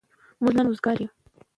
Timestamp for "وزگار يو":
0.69-1.09